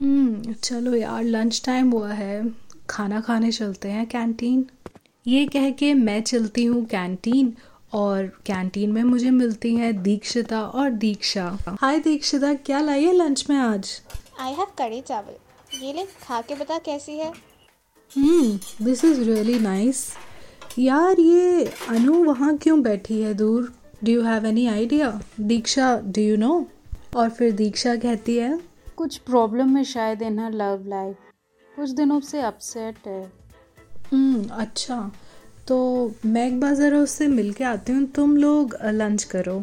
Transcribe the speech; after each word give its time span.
हम्म 0.00 0.52
चलो 0.52 0.94
यार 0.94 1.22
lunch 1.24 1.60
time 1.66 1.90
हुआ 1.90 2.12
है। 2.12 2.54
खाना 2.90 3.20
खाने 3.20 3.50
चलते 3.52 3.88
हैं 3.88 4.06
कैंटीन 4.06 4.66
ये 5.26 5.46
कह 5.46 5.70
के 5.70 5.92
मैं 5.94 6.20
चलती 6.22 6.64
हूँ 6.64 6.84
कैंटीन 6.84 7.52
और 7.94 8.26
कैंटीन 8.46 8.92
में 8.92 9.02
मुझे 9.02 9.30
मिलती 9.30 9.74
हैं 9.76 10.02
दीक्षिता 10.02 10.60
और 10.62 10.90
दीक्षा। 10.90 11.46
हाय 11.80 11.98
दीक्षिता 11.98 12.52
क्या 12.54 12.80
लाई 12.80 13.04
है 13.04 13.12
लंच 13.12 13.44
में 13.50 13.56
आज? 13.56 13.90
आई 14.40 14.52
हैव 14.52 14.66
कड़ी 14.78 15.00
चावल। 15.00 15.84
ये 15.84 15.92
ले 15.92 16.04
खा 16.22 16.40
के 16.40 16.54
बता 16.54 16.78
कैसी 16.78 17.12
है। 17.12 17.32
Hmm 18.12 18.84
this 18.84 19.04
is 19.04 19.20
really 19.20 19.58
nice 19.58 20.06
यार 20.78 21.20
ये 21.20 21.64
अनु 21.88 22.24
वहाँ 22.24 22.56
क्यों 22.56 22.80
बैठी 22.82 23.20
है 23.20 23.34
दूर? 23.34 23.72
Do 24.04 24.12
you 24.12 24.22
have 24.22 24.46
any 24.46 24.66
idea 24.66 25.20
Diksha 25.40 25.94
do 26.04 26.20
you 26.20 26.36
know 26.36 26.66
और 27.16 27.30
फिर 27.30 27.52
दीक्षा 27.52 27.96
कहती 27.96 28.36
है 28.36 28.67
कुछ 28.98 29.16
प्रॉब्लम 29.26 29.76
है 29.76 29.84
शायद 29.84 30.22
इन 30.22 30.38
हर 30.38 30.52
लव 30.52 30.84
लाइफ 30.86 31.16
कुछ 31.76 31.90
दिनों 31.90 32.20
से 32.20 32.40
अपसेट 32.40 33.06
है। 33.06 33.22
हम्म 34.12 34.48
अच्छा। 34.60 35.10
तो 35.68 35.76
मैं 36.26 36.46
एक 36.46 36.60
बार 36.60 36.74
ज़रा 36.74 36.98
उससे 36.98 37.26
मिल 37.28 37.52
के 37.52 37.64
आती 37.64 37.92
हूँ 37.92 38.04
तुम 38.06 38.36
लोग 38.36 38.76
लंच 38.84 39.24
करो। 39.24 39.62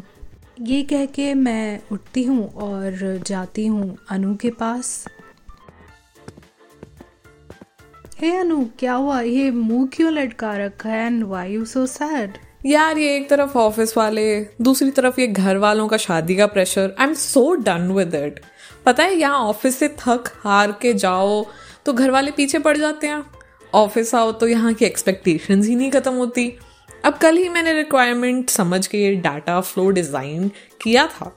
ये 0.60 0.82
कह 0.82 1.04
के 1.06 1.32
मैं 1.34 1.80
उठती 1.92 2.22
हूँ 2.24 2.48
और 2.48 3.22
जाती 3.26 3.66
हूँ 3.66 3.96
अनु 4.10 4.34
के 4.36 4.50
पास। 4.50 5.04
हे 8.20 8.30
hey 8.30 8.40
अनु 8.40 8.64
क्या 8.78 8.94
हुआ? 8.94 9.20
ये 9.20 9.50
मुँह 9.50 9.88
क्यों 9.92 10.12
लटका 10.12 10.56
रखा 10.56 10.88
है? 10.88 11.06
And 11.06 11.24
why 11.24 11.52
you 11.52 11.64
so 11.64 11.86
sad 11.86 12.38
यार 12.66 12.98
ये 12.98 13.16
एक 13.16 13.28
तरफ़ 13.30 13.58
ऑफ़िस 13.58 13.96
वाले 13.96 14.26
दूसरी 14.62 14.90
तरफ़ 14.90 15.20
ये 15.20 15.26
घर 15.26 15.56
वालों 15.56 15.88
का 15.88 15.96
शादी 15.96 16.36
का 16.36 16.46
pressure 16.46 16.94
I 16.98 17.06
am 17.06 17.14
so 17.14 17.52
done 17.54 17.90
with 17.92 18.14
it 18.14 18.40
पता 18.86 19.02
है, 19.02 19.14
यहाँ 19.14 19.38
ऑफ़िस 19.38 19.78
से 19.78 19.88
थक 19.98 20.28
हार 20.40 20.72
के 20.82 20.92
जाओ 20.94 21.44
तो 21.86 21.92
घर 21.92 22.10
वाले 22.10 22.30
पीछे 22.30 22.58
पड़ 22.58 22.76
जाते 22.76 23.06
हैं। 23.06 23.24
ऑफ़िस 23.74 24.14
आओ 24.14 24.32
तो 24.32 24.48
यहाँ 24.48 24.72
की 24.74 24.84
एक्सपेक्टेशन 24.84 25.62
ही 25.62 25.74
नहीं 25.74 25.90
ख़त्म 25.90 26.12
होती। 26.14 26.52
अब 27.04 27.16
कल 27.18 27.36
ही 27.36 27.48
मैंने 27.48 27.72
रिक्वायरमेंट 27.72 28.50
समझ 28.50 28.86
के 28.86 29.14
डाटा 29.16 29.60
फ्लो 29.60 29.88
डिज़ाइन 29.90 30.48
किया 30.82 31.06
था। 31.08 31.32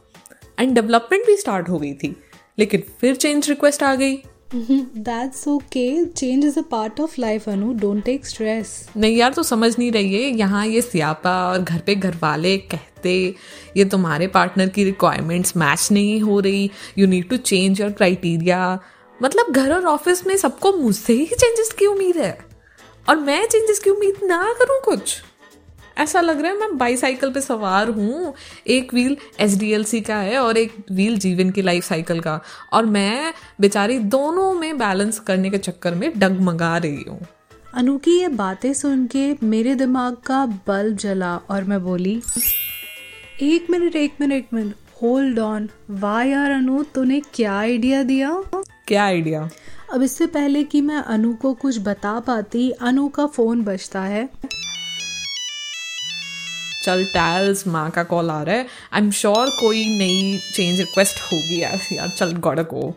एंड 0.59 0.73
डेवलपमेंट 0.75 1.25
भी 1.25 1.35
स्टार्ट 1.37 1.69
हो 1.69 1.79
गई 1.79 1.93
थी। 1.93 2.15
लेकिन 2.59 2.83
फिर 3.01 3.15
चेंज 3.15 3.49
रिक्वेस्ट 3.49 3.83
आ 3.83 3.93
गई। 3.95 4.15
That's 4.53 5.47
okay 5.47 6.05
change 6.05 6.45
is 6.45 6.57
a 6.59 6.61
part 6.69 6.99
of 6.99 7.19
life 7.19 7.47
Anu 7.49 7.73
don't 7.79 8.03
take 8.05 8.25
stress 8.25 8.69
नहीं 8.97 9.17
यार 9.17 9.33
तो 9.33 9.43
समझ 9.43 9.77
नहीं 9.77 9.91
रही 9.91 10.13
है। 10.13 10.29
यहाँ 10.37 10.65
ये 10.67 10.81
सियापा 10.81 11.33
और 11.49 11.61
घर 11.61 11.79
पे 11.79 11.95
घर 11.95 12.15
वाले 12.21 12.57
कहते, 12.57 13.35
ये 13.77 13.85
तुम्हारे 13.85 14.27
पार्टनर 14.27 14.69
की 14.69 14.83
रिक्वायरमेंट्स 14.83 15.55
मैच 15.57 15.87
नहीं 15.91 16.19
हो 16.21 16.39
रही। 16.39 16.69
You 16.97 17.07
need 17.07 17.29
to 17.29 17.37
change 17.37 17.81
your 17.81 17.91
criteria 17.91 18.79
मतलब 19.19 19.51
घर 19.51 19.73
और 19.73 19.85
ऑफ़िस 19.85 20.25
में 20.27 20.35
सबको 20.37 20.71
मुझसे 20.73 21.13
ही 21.13 21.25
चेंजेस 21.25 21.73
की 21.79 21.85
उम्मीद 21.85 22.17
है। 22.17 22.37
और 23.05 23.15
मैं 23.17 23.45
चेंजेस 23.45 23.79
की 23.79 23.89
उम्मीद 23.89 24.19
ना 24.23 24.43
करूँ 24.59 24.81
कुछ? 24.85 25.21
ऐसा 25.99 26.21
लग 26.21 26.41
रहा 26.41 26.51
है 26.51 26.59
मैं 26.59 26.77
बाईसाइकिल 26.77 27.31
पे 27.31 27.41
सवार 27.41 27.89
हूँ। 27.89 28.33
एक 28.67 28.93
व्हील 28.93 29.17
एच 29.39 29.91
का 30.07 30.17
है 30.17 30.37
और 30.37 30.57
एक 30.57 30.75
व्हील 30.91 31.17
जीवन 31.17 31.49
की 31.49 31.61
लाइफ 31.61 31.83
साइकिल 31.83 32.19
का। 32.19 32.39
और 32.73 32.85
मैं 32.85 33.33
बेचारी 33.61 33.99
दोनों 33.99 34.53
में 34.53 34.77
बैलेंस 34.77 35.19
करने 35.19 35.49
के 35.49 35.57
चक्कर 35.57 35.95
में 35.95 36.11
डगमगा 36.19 36.77
रही 36.77 37.03
हूँ। 37.09 37.19
अनु 37.73 37.97
की 37.97 38.19
ये 38.19 38.27
बातें 38.27 38.73
सुन 38.73 39.05
के 39.07 39.33
मेरे 39.43 39.75
दिमाग 39.75 40.15
का 40.25 40.45
बल्ब 40.67 40.97
जला 40.97 41.35
और 41.49 41.63
मैं 41.63 41.81
बोली 41.83 42.21
एक 43.41 43.69
मिनट 43.69 43.95
एक 43.95 44.13
मिनट 44.21 44.33
एक 44.33 44.47
मिनट 44.53 44.75
होल्ड 45.01 45.39
ऑन 45.39 45.69
वाह 45.89 46.21
यार 46.23 46.51
अनु 46.51 46.83
तूने 46.95 47.19
क्या 47.33 47.53
आइडिया 47.53 48.01
दिया? 48.03 48.41
क्या 48.87 49.03
आइडिया 49.03 49.49
अब 49.93 50.01
इससे 50.03 50.25
पहले 50.27 50.63
कि 50.63 50.81
मैं 50.81 50.95
अनु 50.95 51.33
को 51.33 51.53
कुछ 51.53 51.79
बता 51.79 52.19
पाती 52.19 52.69
अनु 52.71 53.07
का 53.09 53.25
फ़ोन 53.27 53.61
बजता 53.63 54.01
है। 54.01 54.27
चल 56.83 57.03
टैल्स, 57.05 57.67
माँ 57.67 57.89
का 57.91 58.03
कॉल 58.03 58.29
आ 58.29 58.41
रहा 58.43 58.55
है। 58.55 58.65
आई 58.93 59.01
एम 59.01 59.11
श्योर 59.11 59.49
कोई 59.59 59.85
नई 59.97 60.39
चेंज 60.53 60.79
रिक्वेस्ट 60.79 61.19
होगी 61.23 61.61
यार 61.61 61.79
यार, 61.93 62.09
चल 62.09 62.33
गॉड 62.37 62.59
को। 62.63 62.93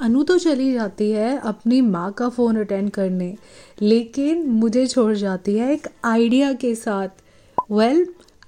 अनु 0.00 0.22
तो 0.22 0.38
चली 0.38 0.72
जाती 0.72 1.10
है 1.10 1.38
अपनी 1.38 1.80
माँ 1.80 2.10
का 2.12 2.28
फ़ोन 2.28 2.56
अटेंड 2.60 2.90
करने, 2.90 3.34
लेकिन 3.82 4.46
मुझे 4.46 4.86
छोड़ 4.86 5.14
जाती 5.14 5.56
है 5.56 5.72
एक 5.72 5.86
आइडिया 6.04 6.52
के 6.52 6.74
साथ। 6.74 7.08
वेल 7.70 8.06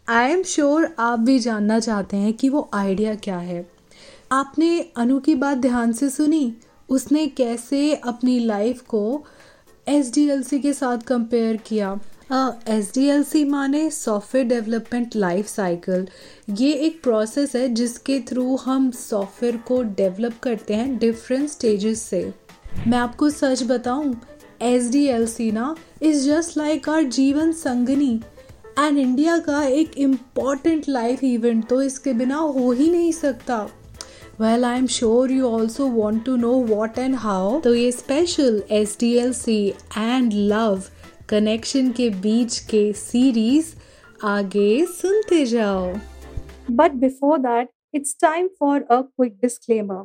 आई 0.08 0.30
एम 0.30 0.42
श्योर 0.42 0.88
आप 0.98 1.18
भी 1.18 1.38
जानना 1.38 1.78
चाहते 1.80 2.16
हैं 2.16 2.32
कि 2.32 2.48
वो 2.48 2.68
आइडिया 2.74 3.14
क्या 3.14 3.38
है। 3.38 3.66
आपने 4.32 4.78
अनु 4.96 5.18
की 5.20 5.34
बात 5.34 5.58
ध्यान 5.58 5.92
से 5.92 6.08
सुनी? 6.10 6.52
उसने 6.88 7.26
कैसे 7.26 7.94
अपनी 7.94 8.38
लाइफ 8.38 8.80
को 8.80 9.24
SDLC 9.88 10.60
के 10.62 10.72
साथ 10.72 11.02
कंपेयर 11.06 11.56
किया। 11.66 11.98
एस 12.68 12.90
डी 12.94 13.04
एल 13.08 13.22
सी 13.24 13.44
माने 13.44 13.90
सॉफ्टवेयर 13.90 14.46
डेवलपमेंट 14.46 15.14
लाइफ 15.16 15.46
साइकिल 15.46 16.06
ये 16.50 16.72
एक 16.86 17.02
प्रोसेस 17.02 17.54
है 17.56 17.68
जिसके 17.74 18.18
थ्रू 18.28 18.56
हम 18.56 18.90
सॉफ्टवेयर 18.90 19.56
को 19.68 19.82
डेवलप 19.82 20.38
करते 20.42 20.74
हैं 20.74 20.96
डिफरेंट 20.98 21.48
स्टेजेस 21.50 22.02
से। 22.02 22.22
मैं 22.86 22.98
आपको 22.98 23.30
सच 23.30 23.62
बताऊँ 23.62 24.14
एस 24.62 24.90
डी 24.92 25.04
एल 25.06 25.26
सी 25.26 25.50
ना 25.52 25.74
इज़ 26.02 26.28
जस्ट 26.28 26.56
लाइक 26.58 26.88
आर 26.88 27.02
जीवन 27.02 27.52
संगनी। 27.54 28.20
एंड 28.78 28.98
इंडिया 28.98 29.38
का 29.38 29.62
एक 29.64 29.98
इंपॉर्टेंट 29.98 30.88
लाइफ 30.88 31.24
इवेंट 31.24 31.66
तो 31.68 31.82
इसके 31.82 32.12
बिना 32.12 32.36
हो 32.36 32.70
ही 32.72 32.90
नहीं 32.90 33.12
सकता। 33.12 33.68
Well 34.40 34.64
I 34.64 34.78
am 34.78 34.86
sure 34.86 35.30
you 35.30 35.46
also 35.46 35.86
want 35.86 36.24
to 36.24 36.34
know 36.36 36.50
what 36.66 36.98
and 36.98 37.14
how 37.14 37.60
तो 37.60 37.74
ये 37.74 37.90
special 37.92 38.62
S 38.70 38.96
D 39.00 39.12
L 39.18 39.32
C 39.32 39.56
and 39.98 40.32
love 40.32 40.82
connection 41.28 41.90
के 41.92 42.08
बीच 42.10 42.58
के 42.70 42.92
सीरीज़ 42.92 43.74
आगे 44.24 44.84
सुनते 44.86 45.44
जाओ। 45.46 45.92
But 46.70 46.92
before 47.00 47.38
that 47.38 47.68
it's 47.94 48.16
time 48.20 48.48
for 48.60 48.80
a 48.80 49.00
quick 49.00 49.32
disclaimer 49.42 50.04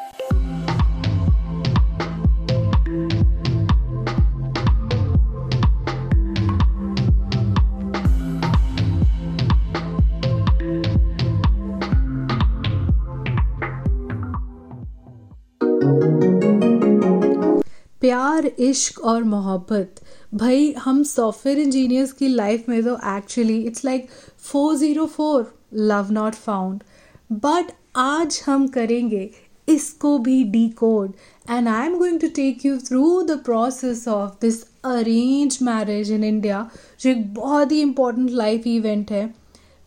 प्यार, 18.01 18.45
इश्क 18.45 18.99
और 18.99 19.23
मोहब्बत। 19.23 19.99
भाई, 20.33 20.71
हम 20.73 21.03
सॉफ्टवेयर 21.03 21.59
इंजीनियर्स 21.59 22.11
की 22.11 22.27
लाइफ 22.27 22.69
में 22.69 22.81
तो 22.83 22.95
actually 23.07 23.61
it's 23.61 23.85
like 23.85 24.07
four 24.41 24.75
zero 24.75 25.05
four 25.05 25.53
love 25.73 26.11
not 26.11 26.35
found 26.35 26.83
but 27.31 27.71
आज 27.95 28.41
हम 28.45 28.67
करेंगे 28.67 29.29
इसको 29.67 30.17
भी 30.19 30.43
decode 30.69 31.13
and 31.49 31.67
I 31.67 31.85
am 31.87 31.97
going 31.97 32.19
to 32.19 32.27
take 32.35 32.65
you 32.65 32.77
through 32.79 33.21
the 33.21 33.39
process 33.45 34.07
of 34.07 34.31
this 34.41 34.61
arrange 34.85 35.57
marriage 35.61 36.11
in 36.11 36.23
India 36.23 36.69
जो 36.99 37.09
एक 37.09 37.33
बहुत 37.33 37.71
ही 37.71 37.81
इंपॉर्टेंट 37.81 38.29
लाइफ 38.31 38.67
इवेंट 38.67 39.11
है 39.11 39.25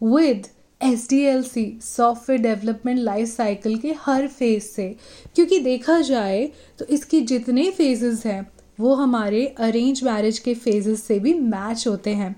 with 0.00 0.46
S 0.84 1.06
D 1.10 1.20
L 1.24 1.42
C 1.42 1.62
software 1.82 2.40
development 2.42 2.98
life 2.98 3.28
cycle 3.28 3.76
के 3.78 3.94
हर 4.00 4.26
फ़ेज़ 4.28 4.64
से। 4.64 4.88
क्योंकि 5.36 5.58
देखा 5.60 6.00
जाए 6.00 6.44
तो 6.78 6.84
इसकी 6.86 7.20
जितने 7.22 7.70
फेजेस 7.70 8.24
हैं, 8.26 8.46
वो 8.80 8.94
हमारे 8.94 9.46
अरेंज 9.46 10.02
मैरिज 10.04 10.38
के 10.38 10.54
फेजेस 10.54 11.02
से 11.04 11.18
भी 11.18 11.34
मैच 11.34 11.86
होते 11.88 12.14
हैं। 12.14 12.34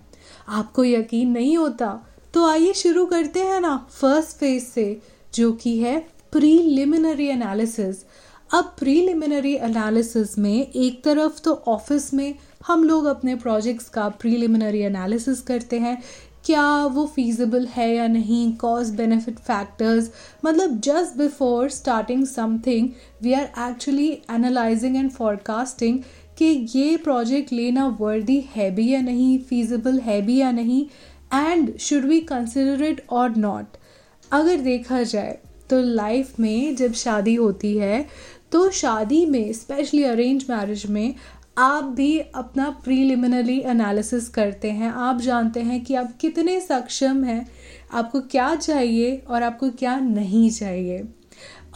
आपको 0.48 0.84
यकीन 0.84 1.30
नहीं 1.30 1.56
होता 1.56 1.88
तो 2.34 2.46
आइए 2.48 2.72
शुरू 2.74 3.04
करते 3.06 3.40
हैं 3.40 3.60
ना 3.60 3.76
फ़र्स्ट 3.90 4.38
फ़ेज़ 4.38 4.64
से, 4.64 5.00
जो 5.34 5.52
कि 5.52 5.78
है 5.78 5.98
प्रीलिमिनरी 6.32 7.26
एनालिसिस 7.28 8.04
अब 8.50 8.74
प्रीलिमिनरी 8.78 9.54
एनालिसिस 9.56 10.38
में 10.38 10.66
एक 10.66 11.02
तरफ़ 11.04 11.40
तो 11.44 11.52
ऑफ़िस 11.68 12.12
में 12.14 12.34
हम 12.66 12.84
लोग 12.84 13.04
अपने 13.06 13.34
प्रोजेक्ट्स 13.36 13.88
का 13.88 14.08
प्रीलिमिनरी 14.20 14.80
एनालिसिस 14.80 15.40
करते 15.42 15.78
हैं 15.78 15.96
क्या 16.46 16.66
वो 16.86 17.06
फीजिबल 17.06 17.66
है 17.66 17.88
या 17.94 18.06
नहीं 18.06 18.52
कॉस्ट 18.56 18.94
बेनिफिट 18.94 19.38
फैक्टर्स 19.38 20.10
मतलब 20.44 20.78
just 20.80 21.16
before 21.18 21.68
starting 21.70 22.24
something 22.26 22.88
we 23.22 23.32
are 23.32 23.48
actually 23.70 24.08
analyzing 24.30 24.96
and 24.96 25.10
forecasting 25.10 25.98
कि 26.38 26.44
ये 26.74 26.96
प्रोजेक्ट 26.96 27.52
लेना 27.52 27.86
वर्दी 28.00 28.40
है 28.56 28.70
भी 28.70 28.88
या 28.92 29.00
नहीं 29.00 29.38
फीजिबल 29.38 29.98
है 30.00 30.20
भी 30.22 30.36
या 30.36 30.50
नहीं 30.52 30.84
and 31.34 31.76
should 31.78 32.04
we 32.04 32.20
consider 32.20 32.84
it 32.84 33.04
or 33.10 33.36
not 33.36 33.76
अगर 34.32 34.56
देखा 34.60 35.02
जाए 35.02 35.38
तो 35.70 35.80
लाइफ 35.82 36.40
में 36.40 36.76
जब 36.76 36.92
शादी 36.92 37.34
होती 37.34 37.76
है 37.76 38.04
तो 38.52 38.70
शादी 38.70 39.24
में 39.26 39.52
स्पेशली 39.52 40.02
अरेंज 40.02 40.44
मैरिज 40.50 40.86
में 40.86 41.14
आप 41.58 41.84
भी 41.84 42.18
अपना 42.18 42.70
प्रीलिमिनरी 42.84 43.58
एनालिसिस 43.60 44.28
करते 44.28 44.70
हैं 44.70 44.90
आप 44.90 45.20
जानते 45.20 45.60
हैं 45.60 45.84
कि 45.84 45.94
आप 45.94 46.12
कितने 46.20 46.60
सक्षम 46.60 47.24
हैं 47.24 47.46
आपको 47.92 48.20
क्या 48.20 48.54
चाहिए 48.54 49.16
और 49.28 49.42
आपको 49.42 49.70
क्या 49.70 49.98
नहीं 49.98 50.50
चाहिए 50.50 51.04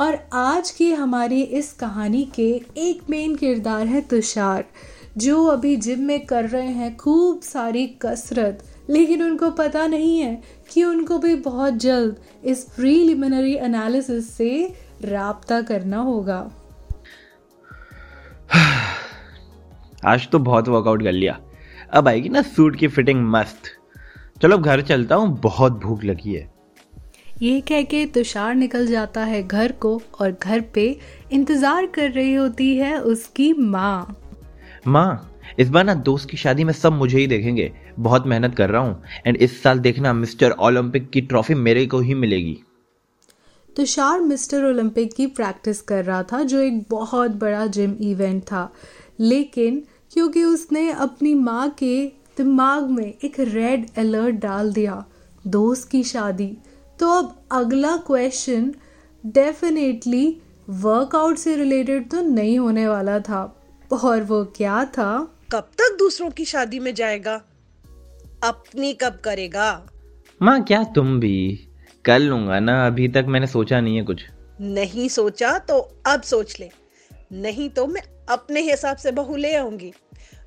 और 0.00 0.18
आज 0.32 0.70
की 0.70 0.92
हमारी 0.92 1.42
इस 1.42 1.72
कहानी 1.72 2.24
के 2.34 2.50
एक 2.76 3.00
मेन 3.10 3.36
किरदार 3.36 3.86
है 3.86 4.00
तुषार 4.00 4.64
जो 5.16 5.44
अभी 5.46 5.76
जिम 5.76 6.00
में 6.00 6.26
कर 6.26 6.48
रहे 6.48 6.68
हैं 6.68 6.96
खूब 6.96 7.40
सारी 7.40 7.86
कसरत 7.86 8.64
लेकिन 8.90 9.22
उनको 9.22 9.50
पता 9.50 9.86
नहीं 9.86 10.18
है 10.18 10.42
कि 10.74 10.84
उनको 10.84 11.18
भी 11.18 11.34
बहुत 11.34 11.74
जल्द 11.74 12.16
इस 12.44 12.64
प्रीलिमिनरी 12.76 13.54
एनालिसिस 13.54 14.32
से 14.34 14.74
रबता 15.04 15.60
करना 15.62 15.98
होगा 15.98 16.50
आज 20.02 20.28
तो 20.28 20.38
बहुत 20.38 20.68
वर्कआउट 20.68 21.02
कर 21.02 21.12
लिया। 21.12 21.38
अब 21.92 22.08
आएगी 22.08 22.28
ना 22.28 22.42
सूट 22.42 22.76
की 22.76 22.88
फिटिंग 22.88 23.22
मस्त। 23.30 23.70
चलो 24.42 24.58
घर 24.58 24.82
चलता 24.82 25.14
हूँ 25.14 25.38
बहुत 25.40 25.72
भूख 25.80 26.04
लगी 26.04 26.34
है। 26.34 26.48
ये 27.42 27.60
कह 27.60 27.82
के 27.82 28.04
तुषार 28.06 28.54
निकल 28.54 28.86
जाता 28.86 29.24
है 29.24 29.42
घर 29.42 29.72
को 29.72 30.00
और 30.20 30.30
घर 30.32 30.60
पे 30.74 30.84
इंतज़ार 31.32 31.86
कर 31.86 32.10
रही 32.10 32.34
होती 32.34 32.74
है 32.76 32.98
उसकी 33.00 33.52
माँ। 33.52 34.16
माँ 34.86 35.26
इस 35.58 35.68
बार 35.68 35.84
ना 35.84 35.94
दोस्त 35.94 36.28
की 36.30 36.36
शादी 36.36 36.64
में 36.64 36.72
सब 36.72 36.92
मुझे 36.92 37.18
ही 37.18 37.26
देखेंगे। 37.26 37.70
बहुत 37.98 38.26
मेहनत 38.26 38.54
कर 38.54 38.70
रहा 38.70 38.82
हूँ 38.82 39.02
एंड 39.26 39.36
इस 39.36 39.62
साल 39.62 39.78
देखना 39.78 40.12
मिस्टर 40.12 40.50
ओलंपिक 40.60 41.10
की 41.10 41.20
ट्रॉफी 41.20 41.54
मेरे 41.56 41.86
को 41.86 42.00
ही 42.00 42.14
मिलेगी। 42.14 42.58
तुषार 43.76 44.20
मिस्टर 44.20 44.64
ओलंपिक 44.64 45.12
की 45.14 45.26
प्रैक्टिस 45.26 45.80
कर 45.80 46.04
रहा 46.04 46.22
था 46.22 46.42
जो 46.42 46.60
एक 46.60 46.82
बहुत 46.90 47.30
बड़ा 47.36 47.66
जिम 47.66 47.94
इवेंट 48.02 48.42
था। 48.42 48.70
लेकिन 49.20 49.82
क्योंकि 50.12 50.44
उसने 50.44 50.90
अपनी 50.90 51.34
माँ 51.34 51.70
के 51.70 52.06
दिमाग 52.06 52.90
में 52.90 53.14
एक 53.24 53.40
रेड 53.40 53.86
अलर्ट 53.98 54.34
डाल 54.34 54.72
दिया 54.72 55.04
दोस्त 55.46 55.90
की 55.90 56.02
शादी 56.02 56.56
तो 57.00 57.10
अब 57.10 57.42
अगला 57.50 57.96
क्वेश्चन 57.96 58.74
डेफिनेटली 59.26 60.42
वर्कआउट 60.68 61.36
से 61.36 61.56
रिलेटेड 61.56 62.10
तो 62.10 62.20
नहीं 62.20 62.58
होने 62.58 62.88
वाला 62.88 63.18
था। 63.18 63.62
और 63.92 64.22
वो 64.22 64.44
क्या 64.44 64.84
था? 64.84 65.38
कब 65.52 65.60
तक 65.60 65.96
दूसरों 65.98 66.30
की 66.30 66.44
शादी 66.44 66.78
में 66.78 66.94
जाएगा? 66.94 67.34
अपनी 68.44 68.92
कब 68.92 69.18
करेगा? 69.24 69.86
माँ 70.42 70.64
क्या 70.64 70.84
तुम 70.84 71.20
भी? 71.20 71.68
कर 72.04 72.18
लूँगा 72.18 72.60
ना 72.60 72.86
अभी 72.86 73.08
तक 73.08 73.24
मैंने 73.28 73.46
सोचा 73.46 73.80
नहीं 73.80 73.96
है 73.96 74.02
कुछ। 74.02 74.22
नहीं 74.60 75.08
सोचा 75.08 75.58
तो 75.58 75.78
अब 76.06 76.22
सोच 76.22 76.60
ले। 76.60 76.70
नहीं 77.32 77.70
तो 77.70 77.86
मैं 77.86 78.19
अपने 78.30 78.60
हिसाब 78.60 78.96
से 78.96 79.12
बहू 79.12 79.36
ले 79.36 79.54
आऊँगी। 79.56 79.92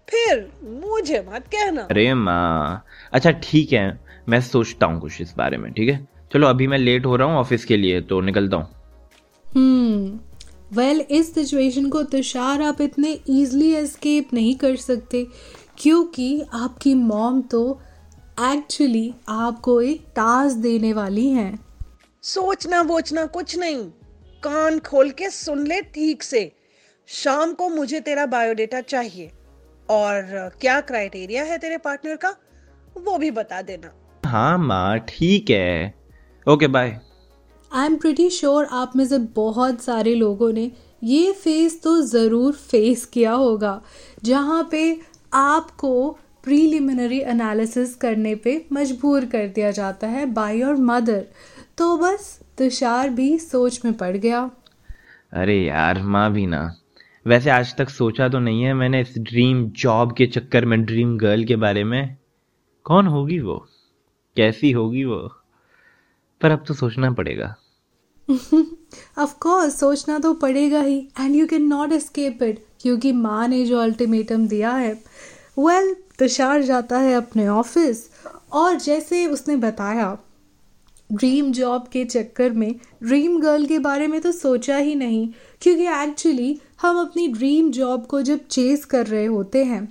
फिर 0.10 0.50
मुझे 0.64 1.20
मत 1.30 1.48
कहना। 1.48 1.82
अरे 1.82 2.14
माँ। 2.14 2.86
अच्छा 3.14 3.32
ठीक 3.44 3.74
है। 3.74 4.00
मैं 4.30 4.40
सोचता 4.42 4.86
हूँ 4.86 5.00
कुछ 5.02 5.22
इस 5.22 5.34
बारे 5.38 5.58
में 5.58 5.72
ठीक 5.74 5.90
है? 5.90 6.08
चलो 6.34 6.48
अभी 6.48 6.68
मैं 6.68 6.78
लेट 6.78 7.06
हो 7.06 7.16
रहा 7.16 7.28
हूँ 7.28 7.38
ऑफ़िस 7.38 7.66
के 7.66 7.78
लिए 7.78 8.02
तो 8.02 8.20
निकलता 8.22 8.58
हूँ। 8.58 8.68
हम्म 9.46 10.20
वेल 10.76 11.02
इस 11.12 11.34
सिचुएशन 11.34 11.90
को 11.90 12.04
तुषार 12.04 12.62
आप 12.62 12.82
इतने 12.82 13.12
इजीली 13.12 13.74
एस्केप 13.74 14.34
नहीं 14.34 14.56
कर 14.56 14.76
सकते 14.76 15.26
क्योंकि 15.78 16.44
आपकी 16.54 16.94
मॉम 16.94 17.42
तो 17.42 17.82
एक्चुअली 18.42 19.14
आपको 19.30 19.82
एक 19.82 20.06
टास्क 20.16 20.58
देने 20.58 20.94
वाली 20.94 21.28
हैं। 21.30 21.60
सोचना 22.24 22.82
वोचना 22.82 23.26
कुछ 23.26 23.58
नहीं। 23.58 23.84
कान 24.44 24.80
खोल 24.80 25.10
के 25.12 25.30
सुन 25.30 25.66
ले 25.68 25.82
ठीक 25.94 26.24
से। 26.24 26.52
शाम 27.10 27.54
को 27.54 27.68
मुझे 27.70 28.00
तेरा 28.00 28.26
बायोडेटा 28.26 28.82
चाहिए। 28.82 29.32
और 29.90 30.52
क्या 30.62 30.80
क्राइटेरिया 30.82 31.44
है 31.44 31.58
तेरे 31.58 31.78
पार्टनर 31.78 32.16
का? 32.16 32.30
वो 32.98 33.18
भी 33.18 33.32
बता 33.32 33.62
देना। 33.62 33.92
हाँ 34.24 34.58
माँ 34.58 35.00
ठीक 35.00 35.50
है। 35.50 35.94
Okay 36.48 36.68
bye 36.68 37.00
I 37.72 37.86
am 37.86 37.96
pretty 37.98 38.30
sure 38.30 38.66
आप 38.72 38.96
में 38.96 39.06
से 39.08 39.18
बहुत 39.36 39.82
सारे 39.82 40.14
लोगों 40.16 40.52
ने 40.54 40.72
ये 41.04 41.32
फेस 41.34 41.82
तो 41.84 42.02
ज़रूर 42.02 42.54
फेस 42.54 43.06
किया 43.06 43.32
होगा 43.34 43.82
जहाँ 44.24 44.68
पे 44.72 45.00
आपको 45.34 46.10
प्रीलिमिनरी 46.44 47.20
एनालिसिस 47.22 47.96
करने 47.96 48.36
पे 48.36 48.54
मजबूर 48.74 49.26
कर 49.26 49.48
दिया 49.48 49.72
जाता 49.72 50.08
है 50.08 50.26
बाय 50.34 50.62
और 50.62 50.76
मदर 50.84 51.26
तो 51.78 51.96
बस 51.98 52.40
तुषार 52.58 53.10
भी 53.10 53.38
सोच 53.40 53.80
में 53.86 53.94
पड़ 53.94 54.16
गया। 54.18 54.50
अरे 55.34 55.58
यार 55.58 56.02
माँ 56.06 56.32
भी 56.34 56.46
ना। 56.46 56.64
वैसे 57.28 57.50
आज 57.50 57.76
तक 57.76 57.90
सोचा 57.90 58.30
तो 58.30 58.40
नहीं 58.40 58.64
है 58.64 58.74
मैंने 58.74 59.02
इस 59.02 59.18
ड्रीम 59.18 59.70
जॉब 59.70 60.16
के 60.16 60.26
चक्कर 60.26 60.66
में 60.66 60.86
ड्रीम 60.86 61.18
गर्ल 61.18 61.44
के 61.44 61.56
बारे 61.56 61.84
में। 61.84 62.18
कौन 62.84 63.08
होगी 63.08 63.40
वो? 63.40 63.68
कैसी 64.36 64.72
होगी 64.72 65.04
वो? 65.04 65.32
पर 66.42 66.52
अब 66.52 66.66
तो 66.68 66.74
सोचना 66.74 67.12
पड़ेगा। 67.12 67.56
ऑफ़ 69.18 69.40
कोर्स 69.40 69.80
सोचना 69.80 70.20
तो 70.20 70.34
पड़ेगा 70.34 70.82
ही। 70.82 71.08
And 71.20 71.36
you 71.36 71.48
can 71.48 71.64
not 71.64 71.92
escape 71.92 72.44
it 72.44 72.66
क्योंकि 72.82 73.12
माँ 73.12 73.48
ने 73.48 73.66
जो 73.66 73.80
अल्टीमेटम 73.80 74.48
दिया 74.48 74.72
है 74.72 74.94
वेल 75.60 75.94
well, 75.94 76.20
तुषार 76.20 76.62
जाता 76.62 76.98
है 76.98 77.14
अपने 77.14 77.48
ऑफ़िस 77.48 78.10
और 78.54 78.76
जैसे 78.76 79.28
उसने 79.28 79.56
बताया 79.56 80.18
ड्रीम 81.14 81.52
जॉब 81.52 81.88
के 81.88 82.04
चक्कर 82.06 82.52
में 82.52 82.74
ड्रीम 83.04 83.40
गर्ल 83.40 83.66
के 83.66 83.80
बारे 83.80 84.08
में 84.08 84.20
तो 84.22 84.32
सोचा 84.32 84.78
ही 84.78 84.96
नहीं, 84.96 85.28
क्योंकि 85.62 85.86
एक्चुअली 85.94 86.60
हम 86.82 87.00
अपनी 87.00 87.28
ड्रीम 87.28 87.72
जॉब 87.72 88.06
को 88.06 88.22
जब 88.22 88.46
चेस 88.48 88.86
कर 88.86 89.08
रहे 89.08 89.26
होते 89.26 89.64
हैं 89.64 89.88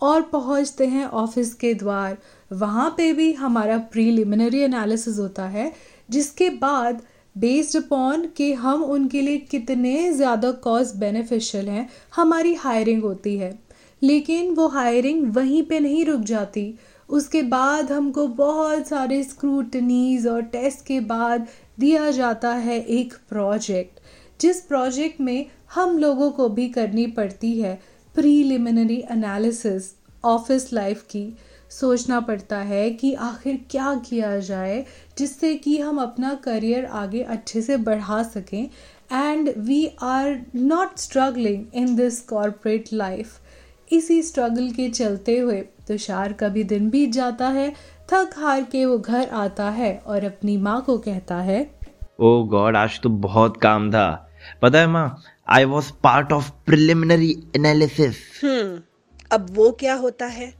और 0.00 0.22
पहुँचते 0.22 0.86
हैं 0.86 1.04
ऑफ़िस 1.06 1.54
के 1.54 1.72
द्वार, 1.74 2.16
वहाँ 2.52 2.88
पे 2.96 3.12
भी 3.12 3.32
हमारा 3.32 3.78
प्रीलिमिनरी 3.92 4.60
एनालिसिस 4.60 5.18
होता 5.18 5.46
है, 5.48 5.72
जिसके 6.10 6.48
बाद 6.50 7.02
बेस्ड 7.36 7.76
अपॉन 7.76 8.26
कि 8.36 8.52
हम 8.52 8.82
उनके 8.84 9.20
लिए 9.20 9.38
कितने 9.50 10.12
ज़्यादा 10.12 10.50
कॉस्ट 10.62 10.96
बेनिफिशियल 10.96 11.68
हैं, 11.68 11.88
हमारी 12.16 12.54
हायरिंग 12.54 13.02
होती 13.02 13.36
है। 13.36 13.58
लेकिन 14.02 14.50
वो 14.54 14.66
हायरिंग 14.68 15.34
वहीं 15.34 15.62
पे 15.62 15.78
नहीं 15.80 16.04
रुक 16.04 16.20
जाती 16.22 16.74
उसके 17.12 17.42
बाद 17.42 17.92
हमको 17.92 18.26
बहुत 18.26 18.88
सारे 18.88 19.22
स्क्रूटनीज 19.22 20.26
और 20.26 20.42
टेस्ट 20.42 20.86
के 20.86 21.00
बाद 21.00 21.46
दिया 21.78 22.10
जाता 22.10 22.52
है 22.54 22.80
एक 22.80 23.14
प्रोजेक्ट 23.28 24.00
जिस 24.40 24.60
प्रोजेक्ट 24.60 25.20
में 25.20 25.46
हम 25.74 25.98
लोगों 25.98 26.30
को 26.30 26.48
भी 26.48 26.68
करनी 26.68 27.06
पड़ती 27.06 27.60
है 27.60 27.80
प्रीलिमिनरी 28.14 29.04
एनालिसिस 29.10 29.92
ऑफ़िस 30.24 30.72
लाइफ 30.72 31.02
की। 31.02 31.36
सोचना 31.70 32.20
पड़ता 32.20 32.58
है 32.58 32.90
कि 32.90 33.12
आखिर 33.14 33.60
क्या 33.70 33.94
किया 33.94 34.38
जाए, 34.38 34.84
जिससे 35.18 35.54
कि 35.54 35.78
हम 35.78 35.98
अपना 35.98 36.34
करियर 36.34 36.84
आगे 36.84 37.22
अच्छे 37.22 37.62
से 37.62 37.76
बढ़ा 37.76 38.22
सकें 38.22 38.70
and 39.12 39.52
we 39.58 39.86
are 40.02 40.46
not 40.54 40.98
struggling 40.98 41.64
in 41.74 41.96
this 41.96 42.20
corporate 42.20 42.92
life 42.92 43.40
इसी 43.92 44.22
स्ट्रगल 44.22 44.70
के 44.70 44.88
चलते 44.90 45.38
हुए 45.38 45.60
तुषार 45.92 46.32
का 46.32 46.48
भी 46.48 46.64
दिन 46.64 46.90
बीत 46.90 47.10
जाता 47.12 47.48
है 47.50 47.70
थक 48.12 48.30
हार 48.36 48.62
के 48.72 48.84
वो 48.86 48.98
घर 48.98 49.28
आता 49.38 49.68
है 49.70 49.94
और 50.06 50.24
अपनी 50.24 50.56
माँ 50.56 50.80
को 50.82 50.98
कहता 50.98 51.36
है 51.42 51.60
ओ 52.20 52.42
गॉड 52.44 52.76
आज 52.76 53.00
तो 53.00 53.08
बहुत 53.08 53.56
काम 53.56 53.90
था। 53.90 54.28
पता 54.62 54.78
है 54.78 54.86
माँ 54.86 55.22
I 55.48 55.64
was 55.64 55.90
part 56.02 56.32
of 56.32 56.50
preliminary 56.66 57.30
analysis 57.56 58.16
hmm 58.44 58.80
अब 59.32 59.46
वो 59.50 59.70
क्या 59.80 59.94
होता 59.94 60.26
है? 60.26 60.52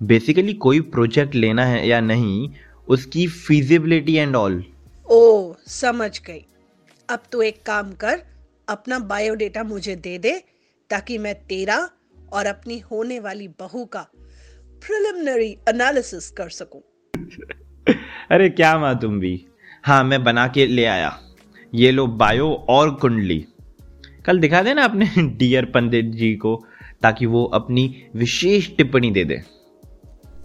बेसिकली 0.00 0.52
कोई 0.54 0.80
प्रोजेक्ट 0.94 1.34
लेना 1.34 1.64
है 1.64 1.86
या 1.88 2.00
नहीं 2.00 2.48
उसकी 2.88 3.26
फिजिबिलिटी 3.28 4.14
एंड 4.14 4.36
ऑल 4.36 4.62
ओ 5.06 5.54
समझ 5.66 6.10
गई। 6.26 6.44
अब 7.08 7.22
तू 7.32 7.42
एक 7.42 7.62
काम 7.66 7.92
कर 7.94 8.22
अपना 8.68 8.98
बायोडेटा 9.10 9.62
मुझे 9.64 9.96
दे 9.96 10.16
दे 10.18 10.32
ताकि 10.90 11.18
मैं 11.18 11.34
तेरा 11.48 11.78
और 12.32 12.46
अपनी 12.46 12.78
होने 12.90 13.18
वाली 13.20 13.48
बहू 13.60 13.84
का 13.84 14.06
प्रिलिमिनरी 14.82 15.50
एनालिसिस 15.68 16.30
कर 16.30 16.48
सकूँ। 16.48 16.80
अरे 18.30 18.48
क्या 18.48 18.78
माँ 18.78 18.98
तुम 18.98 19.18
भी? 19.20 19.46
हाँ 19.84 20.02
मैं 20.04 20.22
बना 20.24 20.46
के 20.48 20.66
ले 20.66 20.84
आया। 20.84 21.18
ये 21.74 21.90
लो 21.90 22.06
बायो 22.06 22.48
और 22.68 22.90
कुंडली। 22.90 23.44
कल 24.26 24.38
दिखा 24.38 24.62
देना 24.62 24.84
अपने 24.84 25.10
डियर 25.38 25.64
पंडित 25.64 26.04
जी 26.04 26.34
को 26.34 26.56
ताकि 27.02 27.26
वो 27.26 27.44
अपनी 27.44 27.84
विशेष 28.16 28.70
टिप्पणी 28.76 29.10
दे 29.10 29.24
दे। 29.24 29.42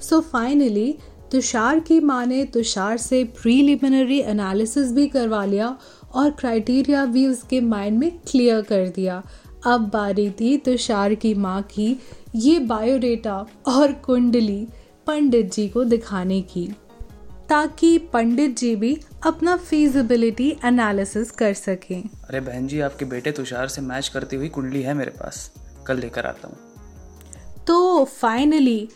सो 0.01 0.19
फाइनली 0.21 0.97
तुषार 1.31 1.79
की 1.79 2.00
माँ 2.00 2.25
ने 2.25 2.43
तुषार 2.45 2.97
से 2.97 3.23
प्रीलिमिनरी 3.41 4.19
एनालिसिस 4.19 4.91
भी 4.91 5.07
करवा 5.07 5.45
लिया 5.45 5.77
और 6.13 6.31
क्राइटेरिया 6.31 7.05
भी 7.05 7.27
उसके 7.27 7.61
माइंड 7.61 7.97
में 8.00 8.11
क्लियर 8.31 8.61
कर 8.61 8.88
दिया। 8.88 9.23
अब 9.65 9.89
बारी 9.89 10.30
थी 10.32 10.58
तुषार 10.58 11.13
की 11.15 11.34
माँ 11.34 11.62
की 11.62 12.00
ये 12.36 12.60
बायोडेटा 12.60 13.46
और 13.68 13.91
कुंडली 13.91 14.68
पंडित 15.08 15.53
जी 15.53 15.68
को 15.70 15.84
दिखाने 15.84 16.41
की 16.41 16.68
ताकि 17.50 17.98
पंडित 17.98 18.58
जी 18.58 18.75
भी 18.75 18.98
अपना 19.25 19.58
फिजिबिलिटी 19.58 20.58
एनालिसिस 20.65 21.32
कर 21.32 21.53
सकें। 21.53 22.01
अरे 22.01 22.39
बहन 22.39 22.68
जी 22.68 22.80
आपके 22.80 23.06
बेटे 23.06 23.32
तुषार 23.32 23.68
से 23.68 23.82
मैच 23.82 24.08
करती 24.08 24.36
हुई 24.36 24.50
कुंडली 24.50 24.82
है 24.82 24.94
मेरे 24.94 25.12
पास। 25.12 25.51
कल 25.88 25.98
लेकर 25.98 26.25
आता 26.25 26.48
हूँ। 26.48 26.58
तो 27.68 28.06
फाइनली 28.06 28.89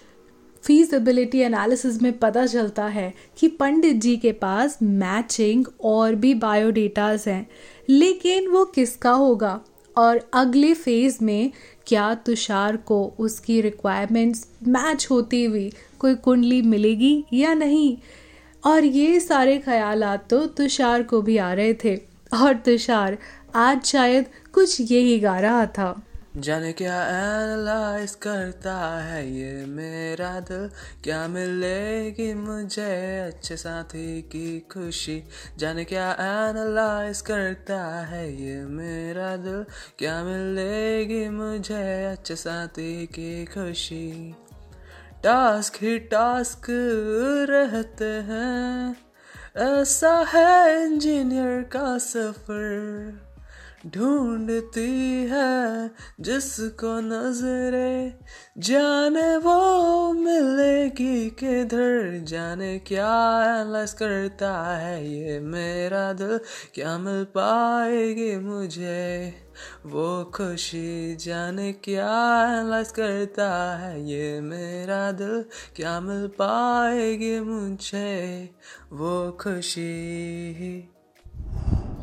फीजिबिलिटी 0.64 1.40
एनालिसिस 1.40 2.02
में 2.02 2.18
पता 2.20 2.46
चलता 2.46 2.86
है 2.86 3.14
कि 3.38 3.48
पंडित 3.48 3.96
जी 3.96 4.18
के 4.18 4.32
पास 4.32 4.78
मैचिंग 4.84 5.66
और 5.84 6.16
भी 6.16 6.34
बायोडेटाज 6.34 7.24
हैं 7.28 7.48
लेकिन 7.90 8.48
वो 8.48 8.66
किसका 8.66 9.12
होगा? 9.12 9.60
और 9.98 10.30
अगले 10.34 10.74
फ़ेज़ 10.74 11.18
में 11.22 11.52
क्या 11.88 12.14
तुषार 12.16 12.78
को 12.78 13.04
उसकी 13.20 13.62
रिक्वायरमेंट्स 13.62 14.48
मैच 14.68 15.08
होती 15.12 15.44
हुई 15.46 15.72
कोई 16.00 16.16
कुंडली 16.16 16.62
मिलेगी 16.62 17.26
या 17.34 17.54
नहीं? 17.54 17.98
और 18.66 18.84
ये 18.84 19.20
सारे 19.20 19.58
ख्याल 19.58 20.18
तो 20.30 20.46
तुषार 20.46 21.04
को 21.04 21.22
भी 21.22 21.38
आ 21.38 21.54
रहे 21.54 21.74
थे। 21.74 21.96
और 22.34 22.54
तुषार, 22.56 23.18
आज 23.56 23.84
शायद 23.84 24.26
कुछ 24.54 24.82
यही 24.82 25.20
गा 25.20 25.40
रहा 25.40 25.66
था। 25.66 26.02
जाने 26.38 26.74
क्या 26.74 27.04
एनालाइज 27.08 28.16
करता 28.16 29.04
है 29.04 29.32
ये 29.32 29.66
मेरा 29.66 30.40
दिल? 30.40 30.70
क्या 31.04 31.28
मिलेगी 31.28 32.34
मुझे 32.34 33.20
अच्छे 33.20 33.58
साथी 33.58 34.22
की 34.22 34.60
खुशी? 34.60 35.24
जाने 35.58 35.86
क्या 35.86 36.12
एनालाइज 36.12 37.22
करता 37.22 37.80
है 37.84 38.42
ये 38.42 38.62
मेरा 38.62 39.36
दिल? 39.38 39.66
क्या 40.00 40.24
मिलेगी 40.24 41.30
मुझे 41.30 42.06
अच्छे 42.06 42.36
साथी 42.36 43.06
की 43.06 43.46
खुशी? 43.46 44.36
टास्क 45.24 45.74
ही 45.82 46.00
टास्क 46.00 46.68
रहते 47.50 48.06
हैं। 48.06 48.98
ऐसा 49.58 50.26
है 50.28 50.84
इंजीनियर 50.84 51.62
का 51.62 51.98
सफ़र। 51.98 53.35
ढूंढती 53.88 55.28
है 55.32 55.92
जिसको 56.22 57.00
नजरे 57.00 58.20
जाने 58.58 59.38
वो 59.38 60.14
मिलेगी 60.14 61.30
किधर? 61.30 62.20
जाने 62.24 62.80
क्या 62.80 63.44
एनालाइज 63.46 63.94
करता 63.94 64.78
है 64.78 65.08
ये 65.08 65.40
मेरा 65.40 66.14
दिल? 66.14 66.40
क्या 66.74 66.98
मिल 66.98 67.24
पाएगी 67.24 68.38
मुझे? 68.38 69.34
वो 69.86 70.32
खुशी 70.36 71.16
जाने 71.16 71.74
क्या 71.74 72.10
एनालाइज 72.60 72.92
करता 72.92 73.78
है 73.78 74.10
ये 74.10 74.42
मेरा 74.42 75.12
दिल? 75.12 75.46
क्या 75.76 76.00
मिल 76.00 76.28
पाएगी 76.28 77.40
मुझे? 77.40 78.50
वो 78.92 79.38
खुशी 79.42 80.92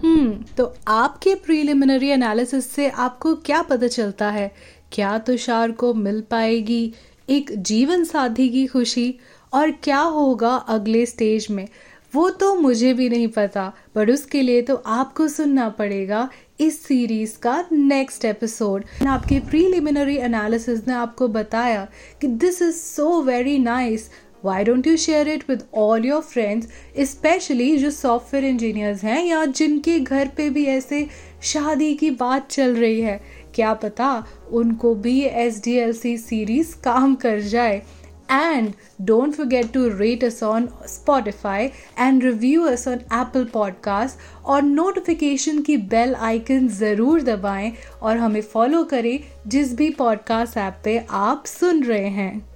हम्म। 0.02 0.44
तो 0.56 0.74
आपके 0.88 1.34
प्रीलिमिनरी 1.34 2.08
एनालिसिस 2.08 2.70
से 2.70 2.88
आपको 2.88 3.34
क्या 3.34 3.62
पता 3.62 3.86
चलता 3.86 4.30
है? 4.30 4.52
क्या 4.92 5.18
तुषार 5.18 5.70
को 5.72 5.94
मिल 5.94 6.20
पाएगी 6.20 6.94
एक 7.30 7.50
जीवन 7.62 8.04
साथी 8.04 8.48
की 8.48 8.66
खुशी? 8.66 9.14
और 9.54 9.70
क्या 9.70 10.00
होगा 10.00 10.54
अगले 10.54 11.06
स्टेज 11.06 11.46
में? 11.50 11.68
वो 12.14 12.30
तो 12.30 12.54
मुझे 12.54 12.92
भी 12.94 13.08
नहीं 13.08 13.28
पता 13.28 13.72
बट 13.96 14.10
उसके 14.10 14.42
लिए 14.42 14.62
तो 14.62 14.74
आपको 14.76 15.28
सुनना 15.28 15.68
पड़ेगा 15.68 16.28
इस 16.60 16.82
सीरीज़ 16.84 17.38
का 17.38 17.64
नेक्स्ट 17.72 18.24
एपिसोड 18.24 18.84
आपके 19.08 19.38
प्रीलिमिनरी 19.40 20.16
एनालिसिस 20.16 20.86
ने 20.88 20.94
आपको 20.94 21.28
बताया 21.28 21.88
कि 22.20 22.26
this 22.26 22.62
is 22.62 22.76
so 22.76 23.22
very 23.22 23.58
nice 23.58 24.10
why 24.44 24.64
don't 24.64 24.86
you 24.86 24.96
share 24.96 25.28
it 25.28 25.44
with 25.48 25.62
all 25.74 26.06
your 26.06 26.20
friends 26.22 26.68
specially 27.10 27.76
जो 27.76 27.90
सॉफ्टवेयर 27.90 28.44
इंजीनियर्स 28.44 29.04
हैं 29.04 29.24
या 29.24 29.44
जिनके 29.44 29.98
घर 30.00 30.30
पे 30.36 30.48
भी 30.50 30.64
ऐसे 30.66 31.06
शादी 31.42 31.94
की 31.94 32.10
बात 32.10 32.50
चल 32.50 32.74
रही 32.74 33.00
है? 33.00 33.20
क्या 33.54 33.72
पता 33.74 34.24
उनको 34.52 34.94
भी 34.94 35.20
S 35.20 35.62
D 35.64 35.76
L 35.78 35.92
C 35.92 36.16
series 36.18 36.74
काम 36.84 37.14
कर 37.14 37.40
जाए। 37.40 37.82
And 38.30 38.72
don't 39.00 39.34
forget 39.36 39.72
to 39.72 39.86
rate 39.88 40.24
us 40.24 40.42
on 40.42 40.68
Spotify 40.88 41.64
and 41.98 42.24
review 42.24 42.62
us 42.62 42.86
on 42.88 42.94
Apple 42.94 43.44
podcast 43.44 44.44
और 44.44 44.62
नोटिफिकेशन 44.62 45.60
की 45.62 45.76
बेल 45.76 46.14
आइकन 46.14 46.68
ज़रूर 46.68 47.22
दबाएँ 47.22 47.72
और 48.02 48.16
हमें 48.16 48.40
फॉलो 48.42 48.82
करें 48.84 49.18
जिस 49.46 49.74
भी 49.74 49.90
पॉडकास्ट 49.90 50.56
ऐप 50.56 50.80
पे 50.84 50.98
आप 51.10 51.44
सुन 51.46 51.82
रहे 51.82 52.08
हैं। 52.08 52.51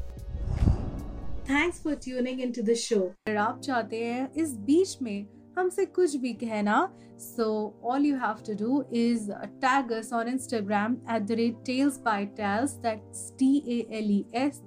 Thanks 1.49 1.81
for 1.83 1.95
tuning 2.03 2.41
in 2.41 2.51
to 2.51 2.61
the 2.71 2.73
show 2.85 2.99
अगर 2.99 3.37
आप 3.37 3.59
चाहते 3.63 4.03
हैं 4.03 4.29
इस 4.43 4.55
बीच 4.69 4.97
में 5.01 5.25
हमसे 5.57 5.85
कुछ 5.97 6.15
भी 6.17 6.33
कहना 6.43 6.77
so 7.19 7.47
all 7.93 8.05
you 8.05 8.15
have 8.17 8.43
to 8.47 8.53
do 8.65 8.83
is 8.99 9.29
tag 9.65 9.91
us 9.93 10.13
on 10.13 10.27
Instagram 10.27 10.97
at 11.15 11.23
the 11.27 11.41
rate 11.41 11.63
tales 11.65 11.99
by 12.05 12.25
tales 12.37 12.75
that's 12.85 13.31
T 13.39 13.55
A 13.67 13.85
L 13.97 14.11
E 14.11 14.23
S 14.45 14.61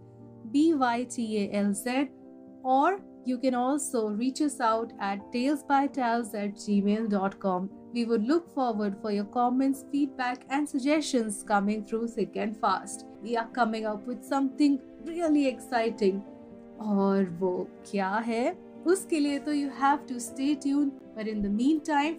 B 0.53 0.73
Y 0.85 1.05
T 1.17 1.33
A 1.37 1.49
L 1.61 1.73
Z 1.85 2.13
or 2.65 3.01
you 3.25 3.39
can 3.39 3.55
also 3.55 4.09
reach 4.09 4.41
us 4.41 4.61
out 4.61 4.93
at 4.99 5.33
talesbytales 5.33 6.35
at 6.35 6.55
gmail.com. 6.57 7.71
We 7.93 8.05
would 8.05 8.25
look 8.25 8.53
forward 8.53 8.97
for 9.01 9.13
your 9.13 9.25
comments, 9.27 9.85
feedback, 9.93 10.45
and 10.51 10.69
suggestions 10.69 11.45
coming 11.47 11.85
through 11.85 12.09
thick 12.09 12.37
and 12.37 12.57
fast. 12.57 13.07
We 13.23 13.37
are 13.37 13.47
coming 13.49 13.87
up 13.87 14.07
with 14.07 14.25
something 14.25 14.81
really 15.05 15.47
exciting. 15.47 16.23
और 16.82 17.30
वो 17.40 17.68
क्या 17.92 18.10
है 18.26 18.58
उसके 18.88 19.20
लिए 19.20 19.40
तो 19.40 19.54
you 19.54 19.70
have 19.82 19.98
to 20.10 20.20
stay 20.20 20.54
tune 20.64 20.90
but 21.18 21.28
in 21.28 21.42
the 21.42 21.52
mean 21.54 21.80
time 21.88 22.16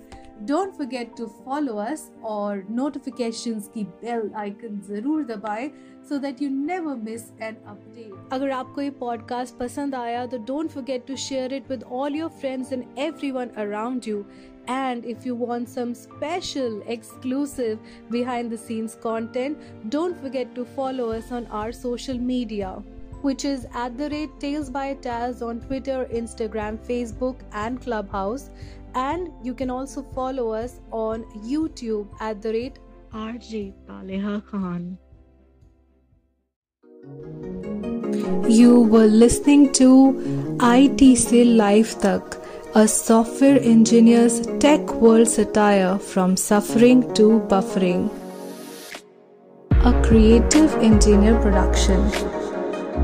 don't 0.47 0.73
forget 0.75 1.17
to 1.17 1.27
follow 1.45 1.75
us 1.79 2.11
और 2.25 2.65
notifications 2.71 3.69
की 3.75 3.85
bell 4.03 4.31
icon 4.37 4.81
ज़रूर 4.89 5.25
दबाएँ 5.27 5.69
so 6.09 6.19
that 6.19 6.43
you 6.43 6.51
never 6.51 6.97
miss 7.09 7.25
an 7.43 7.57
update 7.67 8.33
अगर 8.33 8.51
आपको 8.51 8.81
ये 8.81 8.91
पॉडकास्ट 9.01 9.57
पसंद 9.59 9.95
आया 9.95 10.27
तो 10.27 10.39
don't 10.47 10.71
forget 10.71 11.07
to 11.07 11.17
share 11.29 11.55
it 11.55 11.71
with 11.71 11.85
all 11.93 12.17
your 12.17 12.31
friends 12.41 12.73
and 12.73 12.85
everyone 12.99 13.49
around 13.65 14.09
you 14.09 14.25
And 14.69 15.05
if 15.05 15.25
you 15.27 15.35
want 15.35 15.69
some 15.69 15.95
special, 15.95 16.83
exclusive, 16.87 17.79
behind 18.11 18.53
the 18.53 18.59
scenes 18.59 18.95
content, 18.95 19.59
don't 19.89 20.21
forget 20.21 20.55
to 20.55 20.65
follow 20.67 21.11
us 21.13 21.33
on 21.33 21.47
our 21.49 21.73
social 21.73 22.19
media. 22.19 22.83
Which 23.23 23.45
is 23.45 23.67
at 23.75 23.97
the 23.97 24.09
rate 24.11 24.39
Tales 24.41 24.71
by 24.71 24.95
Taz 24.95 25.43
on 25.43 25.61
Twitter, 25.61 26.09
Instagram, 26.13 26.79
Facebook, 26.87 27.41
and 27.53 27.81
Clubhouse. 27.81 28.51
And 28.95 29.31
you 29.43 29.55
can 29.55 29.71
also 29.71 30.03
follow 30.15 30.53
us 30.53 30.81
on 30.91 31.25
YouTube 31.53 32.09
at 32.21 32.43
the 32.43 32.53
rate 32.53 32.79
RJ 33.13 33.75
Paleha 33.87 34.45
Khan. 34.47 34.99
You 38.49 38.81
were 38.81 39.07
listening 39.07 39.73
to 39.75 40.59
IT 40.61 41.17
Se 41.19 41.45
Life 41.45 42.01
Tak, 42.01 42.37
a 42.75 42.89
software 42.89 43.61
engineer's 43.61 44.41
tech 44.59 44.93
world 44.95 45.29
satire 45.29 45.99
from 45.99 46.37
suffering 46.37 47.15
to 47.15 47.41
buffering. 47.49 48.11
A 49.71 49.93
creative 50.03 50.75
engineer 50.77 51.41
production. 51.41 52.50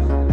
Bye. 0.05 0.26